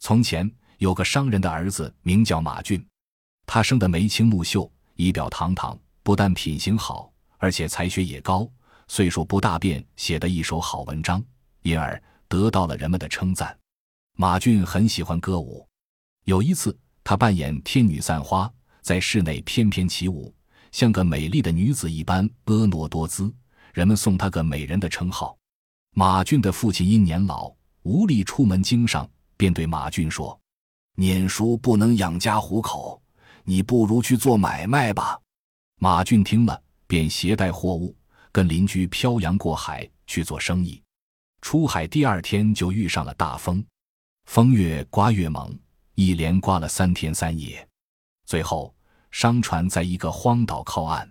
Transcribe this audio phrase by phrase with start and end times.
[0.00, 2.82] 从前有个商人的儿子名叫马俊，
[3.44, 8.50] 他生得眉清目秀，仪表堂堂，不但品行好，而且才学也高，
[8.88, 11.22] 岁数不大便写得一手好文章，
[11.62, 13.54] 因而得到了人们的称赞。
[14.16, 15.68] 马俊很喜欢歌舞，
[16.24, 20.34] 有一次他扮演天女散花，在室内翩翩起舞，
[20.72, 23.30] 像个美丽的女子一般婀娜多姿，
[23.74, 25.36] 人们送他个美人的称号。
[25.94, 29.06] 马俊的父亲因年老无力出门经商，
[29.40, 30.38] 便对马俊说
[30.96, 33.00] ：“念书不能养家糊口，
[33.42, 35.18] 你不如去做买卖吧。”
[35.80, 37.96] 马俊听了，便携带货物
[38.30, 40.82] 跟邻居漂洋过海去做生意。
[41.40, 43.64] 出海第二天就遇上了大风，
[44.26, 45.58] 风越刮越猛，
[45.94, 47.66] 一连刮了三天三夜。
[48.26, 48.74] 最后，
[49.10, 51.10] 商船在一个荒岛靠岸，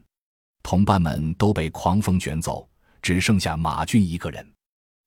[0.61, 2.69] 同伴们都被狂风卷走，
[3.01, 4.47] 只剩下马俊一个人。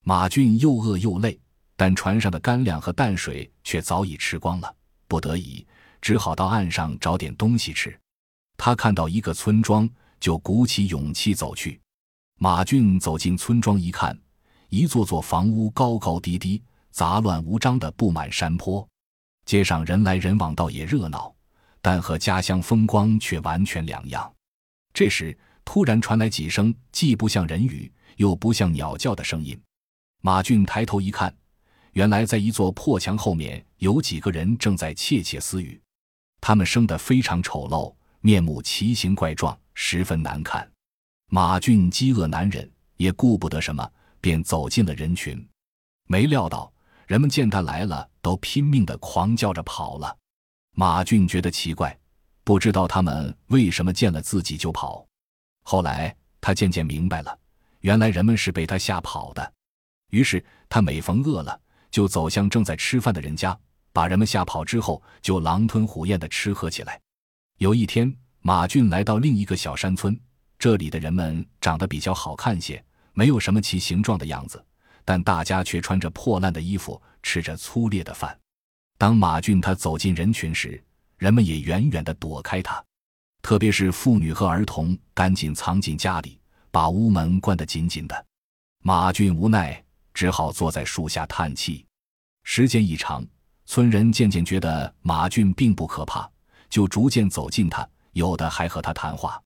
[0.03, 1.41] 马俊又饿又累，
[1.83, 4.73] 但船上的干粮和淡水却早已吃光了，
[5.09, 5.67] 不得已
[6.01, 7.99] 只好到岸上找点东西吃。
[8.57, 11.81] 他看到一个村庄，就鼓起勇气走去。
[12.39, 14.17] 马俊走进村庄一看，
[14.69, 18.89] 一座座房屋高高低低，杂乱无章的布满山坡，
[19.45, 21.35] 街上人来人往，倒也热闹，
[21.81, 24.33] 但和家乡风光却完全两样。
[24.95, 29.61] 这时，突然传来几声既不像人语，又不像鸟叫的声音。
[30.21, 31.35] 马俊抬头一看，
[31.93, 35.81] 原来在一座破墙后面有几个人正在窃窃私语。
[36.41, 40.69] 他们生得非常丑陋，面目奇形怪状，十分难看。
[41.29, 43.89] 马俊饥饿难忍，也顾不得什么，
[44.21, 45.47] 便走进了人群。
[46.09, 46.73] 没料到
[47.07, 50.17] 人们见他来了，都拼命的狂叫着跑了。
[50.75, 51.97] 马俊觉得奇怪，
[52.43, 55.07] 不知道他们为什么见了自己就跑。
[55.63, 57.39] 后来他渐渐明白了，
[57.81, 59.53] 原来人们是被他吓跑的。
[60.09, 61.59] 于是他每逢饿了，
[61.93, 63.57] 就走向正在吃饭的人家，
[63.93, 66.99] 把人们吓跑之后，就狼吞虎咽的吃喝起来。
[67.59, 70.19] 有一天，马俊来到另一个小山村，
[70.59, 72.83] 这里的人们长得比较好看些，
[73.13, 74.65] 没有什么其形状的样子，
[75.05, 78.37] 但大家却穿着破烂的衣服，吃着粗劣的饭。
[78.97, 80.83] 当马俊他走进人群时，
[81.19, 82.83] 人们也远远的躲开他，
[83.43, 88.27] 特别是妇女和儿童，赶紧藏进家里，把屋门关得紧紧的。
[88.83, 89.82] 马俊无奈。
[90.13, 91.85] 只好坐在树下叹气。
[92.45, 93.25] 时间一长，
[93.67, 96.29] 村人渐渐觉得马俊并不可怕，
[96.69, 99.41] 就逐渐走近他，有的还和他谈话。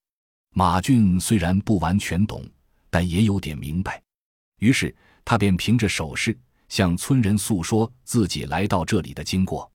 [0.54, 2.42] 马俊虽然不完全懂，
[2.88, 4.02] 但也有点明白。
[4.60, 4.94] 于是
[5.26, 6.34] 他便凭着手势
[6.70, 9.70] 向村人诉说自己来到这里的经过。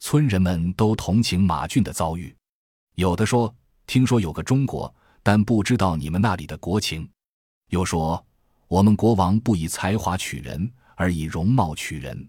[0.00, 2.34] 村人们都同情马俊的遭遇，
[2.96, 3.54] 有的说
[3.86, 4.92] ：“听说有个中国，
[5.22, 7.08] 但不知道你们那里的国情。”
[7.70, 8.25] 又说。
[8.68, 12.28] 我们国王不以才华取人，而以容貌取人。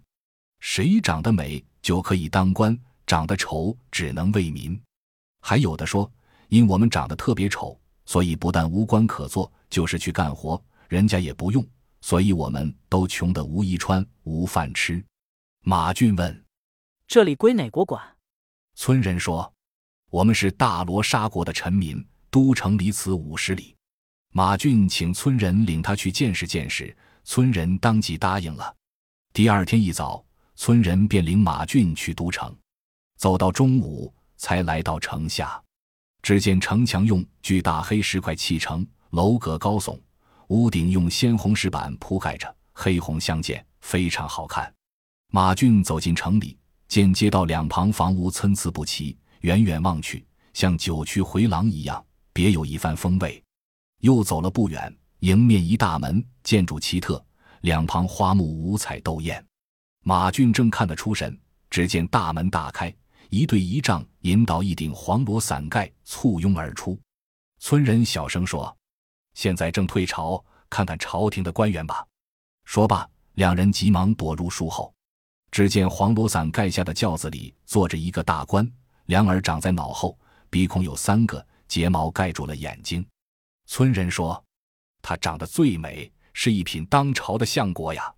[0.60, 4.80] 谁长得美就可以当官，长得丑只能为民。
[5.42, 6.12] 还有的说，
[6.50, 11.66] 因我们长得特别丑，所以不但无官可做，就是去干活，人家也不用，
[12.02, 15.04] 所以我们都穷得无衣穿、无饭吃。
[15.64, 16.46] 马俊问
[17.08, 18.02] ：“这里归哪国管？”
[18.76, 19.54] 村人说
[20.12, 23.76] ：“我们是大罗沙国的臣民，都城离此五十里。”
[24.34, 28.76] 马俊请村人领他去见识见识，村人当即答应了。
[29.34, 30.24] 第二天一早，
[30.56, 32.56] 村人便领马俊去都城，
[33.18, 35.62] 走到中午才来到城下。
[36.22, 40.00] 只见城墙用巨大黑石块砌成，楼阁高耸，
[40.48, 44.72] 屋顶用鲜红石板铺盖着，黑红相间，非常好看。
[45.32, 46.58] 马俊走进城里，
[46.88, 53.42] 见街道两旁房屋参差不齐，远远望去像九曲回廊一样，别有一番风味。
[54.00, 57.24] 又走了不远，迎面一大门，建筑奇特，
[57.62, 59.44] 两旁花木五彩斗艳。
[60.04, 61.38] 马俊正看得出神，
[61.70, 62.94] 只见大门大开，
[63.30, 67.00] 一对仪仗引导一顶黄罗伞盖簇拥而出。
[67.60, 68.76] 村人小声说
[69.34, 72.06] ：“现在正退朝，看看朝廷的官员吧。”
[72.66, 74.94] 说罢，两人急忙躲入树后。
[75.50, 78.70] 只见黄罗伞盖下的轿子里坐着一个大官，
[79.06, 80.18] 两耳长在脑后，
[80.50, 83.04] 鼻孔有三个，睫毛盖住了眼睛。
[83.68, 84.44] 村人说
[85.04, 88.12] ：“她长得最美，是一品当朝的相国呀。”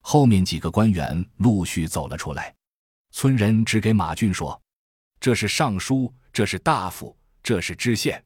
[0.00, 2.54] 后面几个官员陆续走了出来。
[3.12, 4.60] 村人指给马俊说
[5.20, 8.22] ：“这是尚书，这是大夫，这是知县。”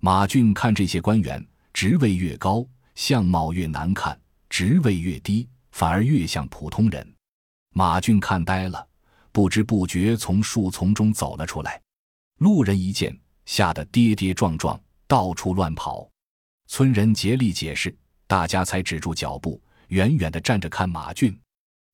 [0.00, 4.14] 马俊看这些官员，职位越高，相貌越难看；
[4.48, 7.14] 职位越低，反而越像普通人。
[7.70, 8.86] 马俊看呆了，
[9.32, 11.80] 不知不觉从树丛中走了出来。
[12.38, 14.80] 路人一见，吓得跌跌撞撞。
[15.14, 16.10] 到处乱跑，
[16.66, 17.96] 村人竭力解释，
[18.26, 21.40] 大家才止住脚步，远远的站着看马俊。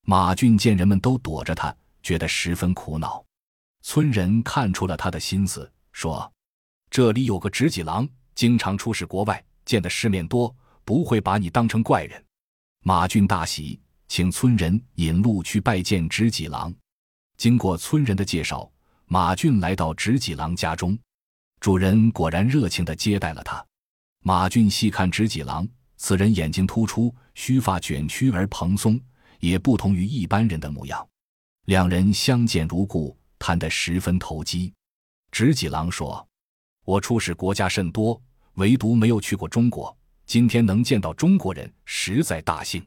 [0.06, 3.22] 马俊见人们都躲着他，觉得十分苦恼。
[3.82, 6.32] 村人看出了他的心思，说
[6.88, 12.24] ：“这里有个直戟郎，经常出使国外，见的世面多，不会把你当成怪人。”
[12.84, 13.78] 马俊大喜，
[14.08, 16.74] 请村人引路去拜见直戟郎。
[17.36, 18.72] 经过村人的介绍，
[19.04, 20.98] 马俊来到直戟郎家中，
[21.60, 23.64] 主人果然热情地接待了他。
[24.22, 29.00] 马俊细看直戟郎，此人眼睛突出，须发卷曲而蓬松，
[29.38, 31.06] 也不同于一般人的模样。
[31.66, 33.16] 两人相见如故。
[33.42, 34.70] 谈得十分投机，
[35.32, 36.28] 直戟郎说
[36.84, 38.20] ：“我出使国家甚多，
[38.56, 39.96] 唯独没有去过中国。
[40.26, 42.86] 今天能见到中国人，实在大幸。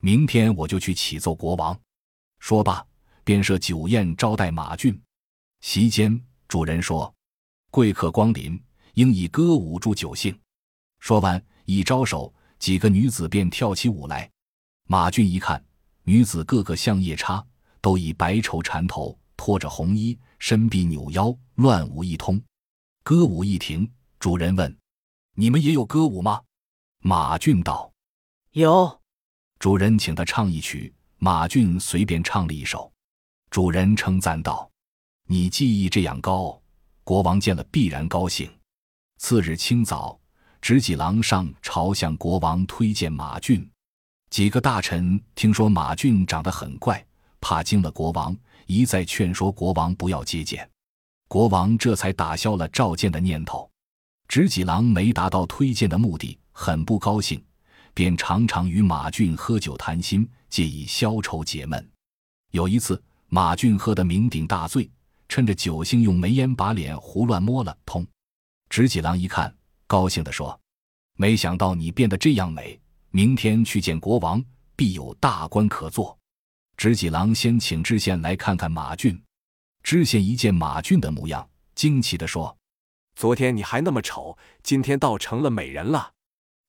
[0.00, 1.78] 明天我就去启奏国王。”
[2.40, 2.84] 说罢，
[3.22, 5.00] 便设酒宴招待马俊。
[5.60, 7.14] 席间，主人说
[7.74, 8.62] ：“贵客光临，
[8.92, 10.32] 应以歌舞助酒兴。”
[11.02, 14.30] 说完，一招手，几个女子便跳起舞来。
[14.86, 15.60] 马俊一看，
[16.04, 17.44] 女子个个像夜叉，
[17.80, 19.18] 都以白绸缠头。
[19.36, 22.40] 拖着红衣，身臂扭腰，乱舞一通。
[23.02, 24.78] 歌舞一停，主人问
[25.34, 26.40] ：“你们也有歌舞吗？”
[27.02, 27.92] 马俊道
[28.54, 29.00] ：“有。”
[29.58, 32.92] 主人请他唱一曲，马俊随便唱了一首。
[33.50, 34.70] 主人称赞道
[35.26, 36.62] ：“你技艺这样高，
[37.04, 38.50] 国王见了必然高兴。”
[39.18, 40.18] 次日清早，
[40.60, 43.66] 执戟郎上朝向国王推荐马俊。
[44.30, 47.06] 几个大臣听说马俊长得很怪，
[47.40, 48.36] 怕惊了国王。
[48.66, 50.68] 一再劝说国王不要接见，
[51.28, 53.70] 国王这才打消了召见的念头。
[54.26, 57.44] 执戟郎没达到推荐的目的，很不高兴，
[57.92, 61.90] 便常常与马俊喝酒谈心，借以消愁解闷。
[62.52, 64.90] 有一次，马俊喝得酩酊大醉，
[65.28, 68.06] 趁着酒兴，用煤烟把脸胡乱摸了通。
[68.68, 69.54] 直戟郎一看，
[69.86, 70.58] 高兴地说
[71.16, 72.80] ：“没想到你变得这样美，
[73.10, 74.44] 明天去见国王，
[74.74, 76.18] 必有大官可做。”
[76.76, 79.20] 直戟郎先请知县来看看马俊。
[79.82, 82.56] 知县一见马俊的模样，惊奇地说
[83.14, 86.12] ：“昨天你还那么丑，今天倒成了美人了。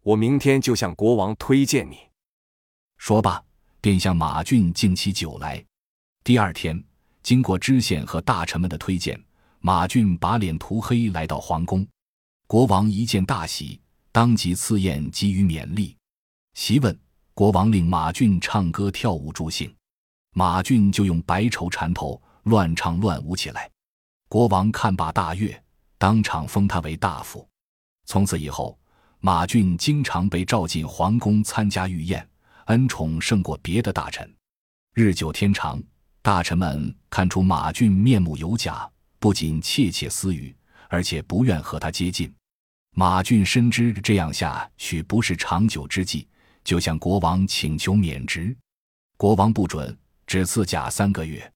[0.04, 1.98] 我明天就向国王推荐你。”
[2.98, 3.44] 说罢，
[3.82, 5.66] 便向马俊敬起酒来。
[6.24, 6.84] 第二天，
[7.26, 9.20] 经过知县和大臣们的推荐，
[9.60, 11.84] 马俊把脸涂黑来到皇宫。
[12.46, 13.82] 国王一见大喜，
[14.12, 15.98] 当即赐宴给予勉励。
[16.54, 16.96] 席问，
[17.34, 19.74] 国王令马俊唱歌跳舞助兴。
[20.36, 23.72] 马俊就用白绸缠头乱唱乱舞起来，
[24.30, 25.60] 国王看罢大悦，
[25.98, 27.50] 当场封他为大夫。
[28.06, 28.78] 从此以后，
[29.20, 32.30] 马俊经常被召进皇宫参加御宴，
[32.66, 34.32] 恩宠胜过别的大臣。
[34.94, 35.82] 日久天长，
[36.26, 38.90] 大臣们看出马俊面目有假，
[39.20, 40.56] 不仅窃窃私语，
[40.90, 42.34] 而且不愿和他接近。
[42.96, 46.28] 马俊深知这样下去不是长久之计，
[46.64, 48.58] 就向国王请求免职。
[49.18, 49.96] 国王不准。
[50.26, 51.54] 只赐甲三个月，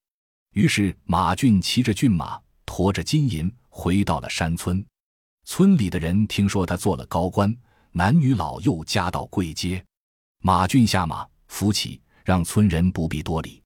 [0.53, 4.85] 于是马俊骑着骏马，驮着金银，回到了山村。
[5.45, 7.51] 村里的人听说他做了高官，
[7.91, 9.83] 男女老幼家道贵阶。
[10.43, 13.63] 马俊下马，扶起，让村人不必多礼。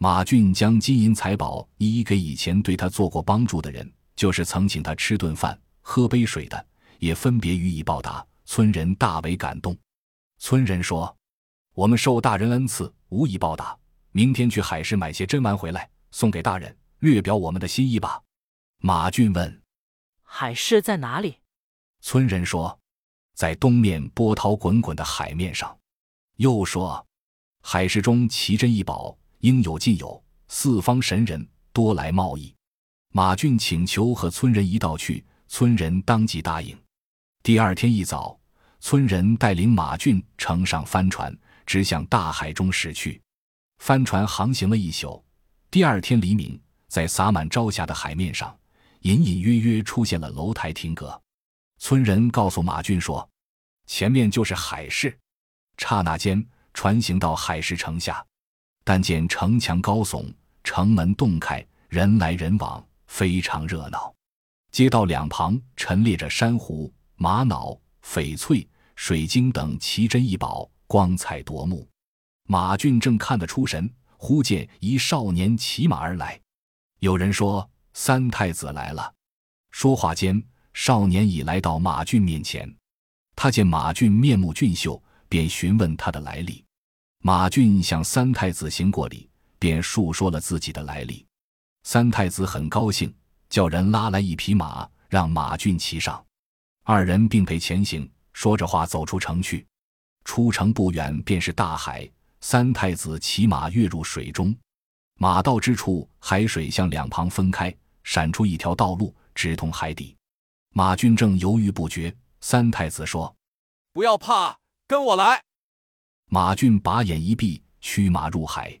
[0.00, 6.66] 马俊将金银财宝一一给以前对他做过帮助的人，就是曾请他吃顿饭、喝杯水的，
[7.00, 8.24] 也分别予以报答。
[8.44, 9.76] 村人大为感动。
[10.38, 11.14] 村人说
[11.74, 13.76] ：“我们受大人恩赐，无以报答。”
[14.12, 18.22] 明天去海市买些珍玩回来，送给大人，略表我们的心意吧。
[18.78, 19.62] 马俊问
[20.22, 21.38] ：“海市在哪里？”
[22.00, 22.78] 村人说
[23.34, 25.76] ：“在东面波涛滚滚的海面上。”
[26.38, 27.04] 又说
[27.62, 32.54] ：“海市中奇珍异宝，应有尽有，四方神人多来贸易。”
[33.12, 36.76] 马俊请求和村人一道去，村人当即答应。
[37.42, 38.38] 第二天一早，
[38.80, 43.20] 村人带领马俊乘上帆船，直向大海中驶去。
[43.78, 45.24] 帆船航行了一宿，
[45.70, 48.54] 第二天黎明，在洒满朝霞的海面上，
[49.00, 51.18] 隐隐约约出现了楼台亭阁。
[51.78, 53.28] 村人告诉马俊说
[53.86, 55.16] ：“前面就是海市。”
[55.78, 58.24] 刹那间，船行到海市城下，
[58.88, 60.32] 但见城墙高耸，
[60.64, 64.14] 城门洞开，人来人往，非常热闹。
[64.72, 68.66] 街道两旁陈列着珊瑚、玛瑙、翡翠、
[68.96, 71.86] 水晶等奇珍异宝，光彩夺目。
[72.44, 76.40] 马俊正看得出神，忽见一少年骑马而来。
[77.00, 79.12] 有人说：“三太子来了。”
[79.70, 80.42] 说话间，
[80.72, 82.74] 少年已来到马俊面前。
[83.36, 86.64] 他见马俊面目俊秀，便询问他的来历。
[87.20, 91.26] 马俊向三太子行过礼，便述说了自己的来历。
[91.82, 93.12] 三太子很高兴，
[93.50, 96.24] 叫人拉来一匹马，让马俊骑上。
[96.84, 99.66] 二人并辔前行，说着话走出城去。
[100.24, 102.08] 出城不远，便是大海。
[102.40, 104.56] 三太子骑马跃入水中，
[105.18, 110.16] 马到之处，海水向两旁分开，闪出一条道路，直通海底。
[110.72, 113.34] 马俊正犹豫不决，三太子说
[113.92, 114.56] ：“不要怕，
[114.86, 115.42] 跟我来。”
[116.30, 118.78] 马俊把眼一闭，驱马入海。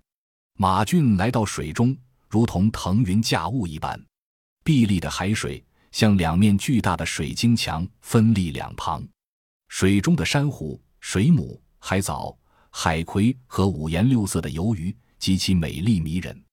[0.58, 1.96] 马俊来到水中，
[2.28, 3.98] 如同腾云驾雾一般。
[4.62, 9.02] 碧绿的海水像两面巨大的水晶墙，分立两旁。
[9.68, 12.36] 水中的珊瑚、水母、海藻、
[12.68, 16.44] 海葵和五颜六色的鱿鱼极其美丽迷人。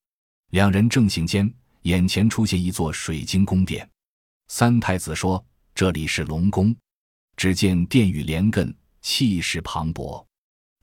[0.52, 3.90] 两人正行间，眼前出现一座水晶宫殿。
[4.48, 6.74] 三太子说：“这里是龙宫。”
[7.36, 10.25] 只见殿宇连亘，气势磅礴。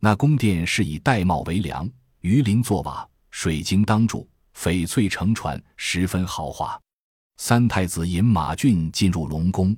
[0.04, 1.88] 那宫殿是以玳瑁为梁，
[2.22, 6.76] 鱼鳞作瓦，水晶当柱，翡翠乘船，十分豪华。
[7.36, 9.76] 三太子引马俊进入龙宫，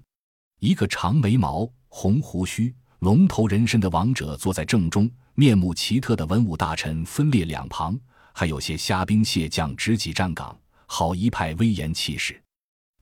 [0.61, 7.95] 一个长眉毛、红胡须、龙头人身的王者坐在正中，面目奇特的文武大臣分列两旁，
[8.33, 12.43] 还有些虾兵蟹将执戟站岗，好一派威严气势。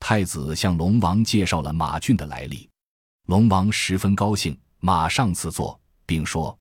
[0.00, 2.69] 太子向龙王介绍了马俊的来历，
[3.26, 6.59] 龙王十分高兴，马上赐座，并说：“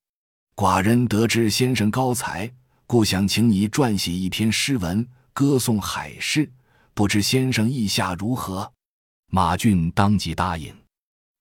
[0.55, 2.51] 寡人得知先生高才，
[2.85, 6.51] 故想请你撰写一篇诗文，歌颂海事。
[6.93, 8.71] 不知先生意下如何？”
[9.31, 10.75] 马俊当即答应。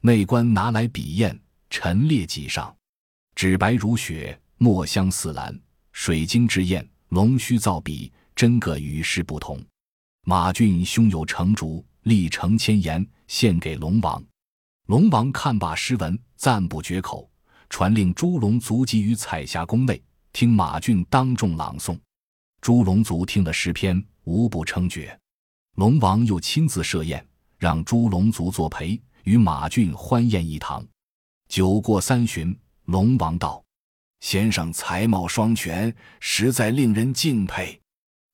[0.03, 1.39] 内官拿来笔砚，
[1.69, 2.75] 陈列几上，
[3.35, 5.59] 纸白如雪，墨香似兰，
[5.93, 9.63] 水晶之砚，龙须造笔，真个与世不同。
[10.25, 11.85] 马俊胸有成竹。
[12.05, 14.25] 立成千言献给龙王，
[14.87, 17.30] 龙王看罢诗文，赞不绝口，
[17.71, 21.99] 传令猪龙族集于彩霞宫内，听马俊当众朗诵。
[22.61, 25.19] 猪龙族听了诗篇，无不称绝。
[25.77, 27.25] 龙王又亲自设宴，
[27.57, 30.85] 让猪龙族作陪，与马俊欢宴一堂。
[31.49, 32.55] 酒过三巡，
[32.87, 33.65] 龙王道
[34.21, 37.81] ：“先生才貌双全，实在令人敬佩。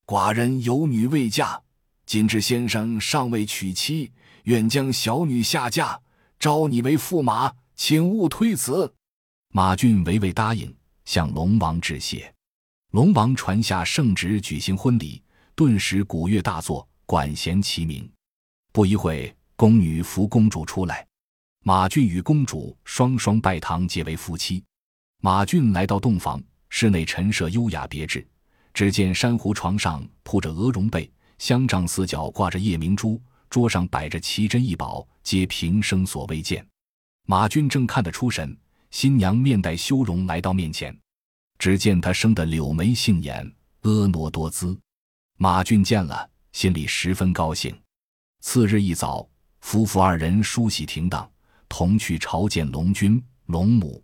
[0.07, 1.61] 寡人有女未嫁。”
[2.07, 4.11] 今知先生尚未娶妻，
[4.43, 6.01] 愿将小女下嫁，
[6.39, 8.93] 招你为驸马，请勿推辞。
[9.57, 10.71] 马俊唯唯答应，
[11.03, 12.31] 向龙王致谢。
[12.91, 15.19] 龙王传下圣旨，举行婚礼。
[15.55, 18.07] 顿时鼓乐大作，管弦齐鸣。
[18.71, 21.03] 不一会，宫女扶公主出来，
[21.63, 24.63] 马俊与公主双双拜堂，结为夫妻。
[25.23, 28.23] 马俊来到洞房，室内陈设优雅别致。
[28.75, 31.11] 只见珊瑚床上铺着鹅绒被。
[31.39, 36.63] 香帐四角挂着夜明珠，桌上摆着奇珍异宝，皆平生所未见。
[37.25, 38.55] 马俊正看得出神，
[38.91, 40.97] 新娘面带羞容来到面前，
[41.59, 43.51] 只见她生得柳眉杏眼，
[43.81, 44.77] 婀娜多姿。
[45.37, 47.77] 马俊见了，心里十分高兴。
[48.41, 49.27] 次日一早，
[49.61, 51.29] 夫妇二人梳洗停当，
[51.67, 54.01] 同去朝见龙君、龙母。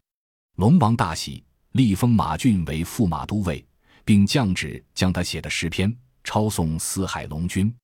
[0.58, 3.66] 龙王大喜，立封马俊为驸马都尉，
[4.06, 5.96] 并降旨将他写的诗篇。
[6.24, 7.76] 抄送四海龙君，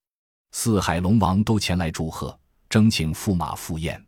[0.52, 2.38] 四海龙王都前来祝贺，
[2.70, 4.02] 征请驸马赴宴。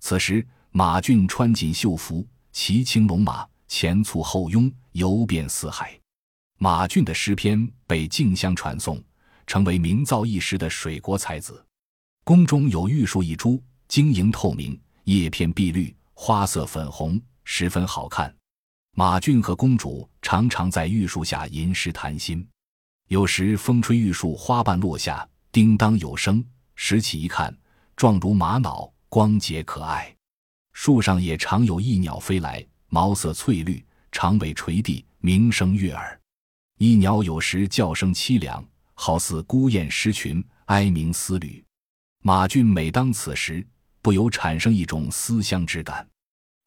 [0.00, 0.46] 此时，
[0.78, 5.98] 马俊穿锦绣服，骑青龙马，前簇后拥，游遍四海。
[6.58, 9.02] 马俊的诗篇被竞相传颂，
[9.46, 11.64] 成为名噪一时的水国才子。
[12.24, 18.30] 宫中有玉树一株，晶莹透明，叶片碧绿，花色粉红，十分好看。
[18.94, 22.46] 马俊和公主常常在玉树下吟诗谈心。
[23.08, 26.44] 有时风吹玉树花瓣落下，叮当有声。
[26.74, 27.56] 拾起一看，
[27.96, 30.14] 状如玛瑙，光洁可爱。
[30.76, 36.20] 树上也常有一鸟飞来，毛色翠绿，长尾垂地，鸣声悦耳。
[36.76, 41.64] 一鸟有时叫声凄凉，好似孤雁失群，哀鸣思旅。
[42.22, 43.66] 马俊每当此时，
[44.02, 46.06] 不由产生一种思乡之感。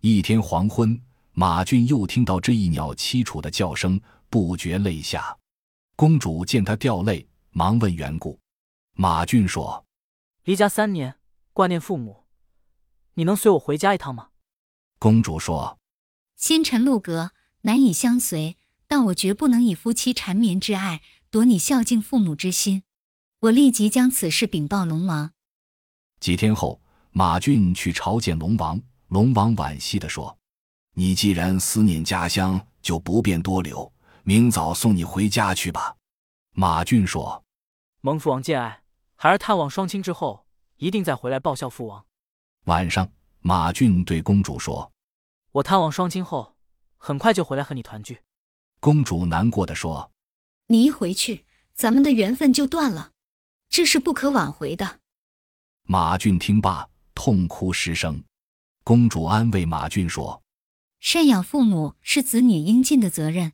[0.01, 0.99] 一天黄昏，
[1.33, 5.37] 马俊又听到这一鸟凄楚的叫声，不觉泪下。
[5.95, 8.39] 公主见他掉泪，忙问缘故。
[8.95, 9.85] 马俊说
[10.45, 11.13] ：“离家三年，
[11.53, 12.25] 挂念父母，
[13.19, 14.29] 你能随我回家一趟吗？”
[14.97, 15.77] 公主说
[16.37, 17.31] ：“纤尘路隔，
[17.63, 18.55] 难以相随，
[18.87, 22.83] 但我绝不能以夫妻缠绵之爱夺你孝敬父母之心。
[23.41, 25.33] 我立即将此事禀报龙王。”
[26.21, 28.81] 几天后，马俊去朝见龙王。
[29.09, 30.37] 龙王惋惜地说
[30.95, 33.91] ：“你既然思念家乡，就不便多留。”
[34.23, 35.95] 明早送你回家去吧，
[36.51, 37.43] 马俊说
[38.01, 38.83] ：“蒙父王见爱，
[39.15, 40.45] 孩儿探望双亲之后，
[40.77, 42.05] 一定再回来报效父王。”
[42.69, 44.91] 晚上，马俊对公主说
[45.53, 46.55] ：“我探望双亲后，
[46.97, 48.21] 很快就回来和你团聚。”
[48.79, 50.11] 公主难过的说
[50.69, 53.13] ：“你一回去，咱们的缘分就断了，
[53.69, 54.99] 这是不可挽回的。”
[55.89, 58.23] 马俊听罢，痛哭失声。
[58.83, 60.43] 公主安慰马俊说
[61.01, 63.53] ：“赡养父母是子女应尽的责任。”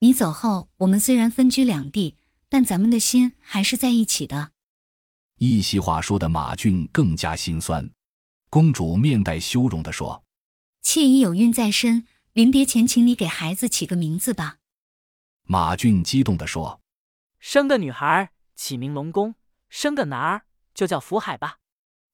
[0.00, 2.18] 你走后，我们虽然分居两地，
[2.50, 4.52] 但咱们的心还是在一起的。
[5.38, 7.90] 一席话说的马俊更加心酸。
[8.50, 10.24] 公主面带羞容地说
[10.82, 14.56] ：“妾已有孕在身，临别前请你给孩子起个名字吧。”
[15.46, 16.80] 马俊激动地说
[17.38, 19.36] ：“生个女孩起名龙宫，
[19.68, 20.42] 生个男儿
[20.74, 21.58] 就叫福海吧。”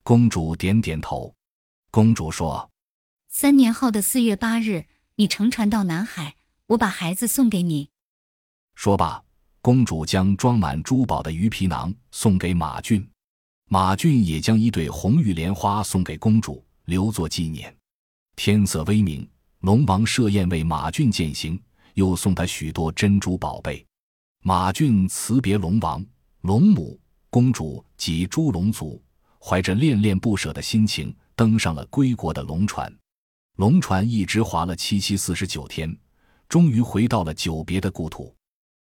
[0.05, 1.35] 公主点点头。
[1.91, 2.71] 公主说
[3.29, 7.89] ：“三年后的四月八日，你乘船到南海，我把孩子送给你。”
[8.77, 9.25] 说罢，
[9.63, 13.11] 公主将装满珠宝的鱼皮囊送给马俊。
[13.69, 17.75] 马俊也将一对红玉莲花送给公主，留作纪念。
[18.37, 19.29] 天色微明，
[19.61, 21.61] 龙王设宴为马俊饯行，
[21.95, 23.85] 又送他许多珍珠宝贝。
[24.45, 26.05] 马俊辞别龙王、
[26.43, 26.97] 龙母、
[27.29, 29.03] 公主及诸龙族，
[29.41, 32.93] 怀着恋恋不舍的心情，登上了归国的龙船。
[33.57, 35.93] 龙船一直划了七七四十九天，
[36.49, 38.33] 终于回到了久别的故土。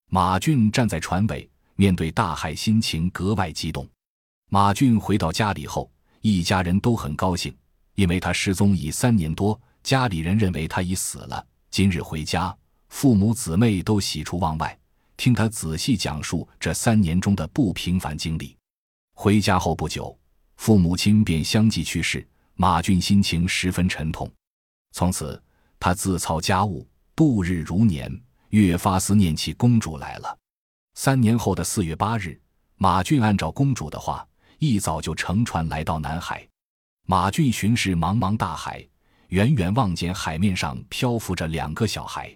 [0.10, 3.88] 马俊站在船尾，面对大海，心情格外激动。
[4.54, 5.92] 马俊回到家里后，
[6.22, 7.52] 一家人都很高兴，
[7.96, 11.44] 因为他失踪已三年多，家里人认为他已死了。
[11.72, 12.56] 今日回家，
[12.90, 14.78] 父母姊妹都喜出望外，
[15.18, 18.56] 听他仔细讲述这三年中的不平凡经历。
[19.16, 20.16] 回家后不久，
[20.58, 24.32] 父母亲便相继去世，马俊心情十分沉痛。
[24.92, 25.42] 从此，
[25.80, 30.38] 他自操家务，度日如年，越发思念起公主来了。
[30.94, 32.40] 三年后的四月八日，
[32.76, 34.24] 马俊按照公主的话。
[34.60, 36.48] 一早就乘船来到南海，
[37.06, 38.86] 马俊巡视茫茫大海，
[39.30, 42.36] 远远望见海面上漂浮着两个小孩，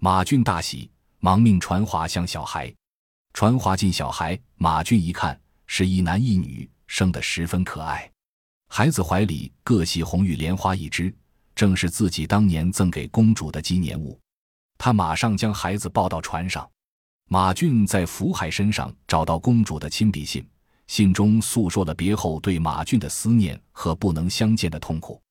[0.00, 2.72] 马俊大喜，忙命船划向小孩。
[3.34, 8.10] 船划进小孩，马俊一看是一男一女，生得十分可爱。
[8.68, 11.14] 孩子怀里各系红玉莲花一只，
[11.54, 14.18] 正是自己当年赠给公主的纪念物。
[14.76, 16.68] 他马上将孩子抱到船上。
[17.28, 20.46] 马俊在福海身上找到公主的亲笔信。
[20.88, 25.22] 信中诉说了别后对马俊的思念和不能相见的痛苦。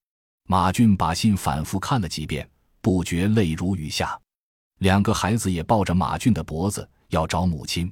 [0.48, 4.18] 马俊把信反复看了几遍，不觉泪如雨下。
[4.80, 7.92] 两个孩子也抱着马俊的脖子要找母亲。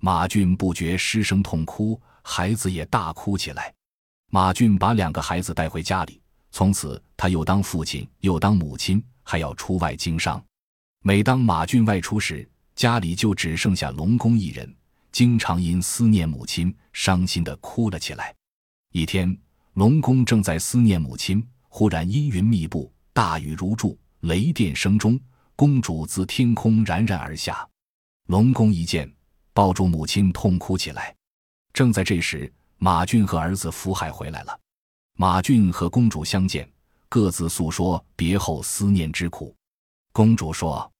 [0.00, 3.72] 马俊不觉失声痛哭，孩子也大哭起来。
[4.30, 10.42] 马俊把两个孩子带回家里，从此他又当父亲又当母亲，还要出外经商。
[11.02, 14.74] 每当马俊外出时，家里就只剩下龙公一人。
[15.14, 18.34] 经常因思念母亲，伤心的哭了起来。
[18.90, 19.38] 一天，
[19.74, 25.16] 龙宫正在思念母亲，忽然阴云密布，大雨如注，雷电声中，
[25.54, 27.64] 公主自天空冉冉而下。
[28.26, 29.08] 龙宫一见，
[29.52, 31.14] 抱住母亲痛哭起来。
[31.72, 34.58] 正在这时，马俊和儿子福海回来了。
[35.16, 36.68] 马俊和公主相见，
[37.08, 39.54] 各自诉说别后思念之苦。
[40.12, 40.92] 公主说：“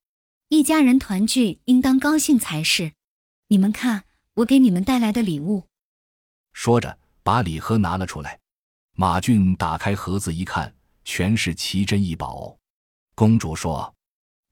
[0.50, 2.92] 一家人团聚，应当高兴才是。”
[3.48, 4.04] 你们看，
[4.34, 5.68] 我给你们带来的礼物。
[6.52, 8.40] 说着，把礼盒拿了出来。
[8.92, 12.56] 马俊打开盒子一看，全是奇珍异宝。
[13.16, 13.94] 公主说：“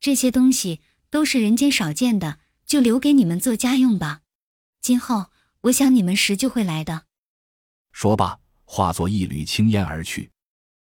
[0.00, 4.22] 这些东西都是人间少见的，就留给你们做家用吧。
[4.80, 5.26] 今后，
[5.62, 7.06] 我想你们时就会来的。”
[7.92, 10.31] 说罢，化作一缕青烟而去。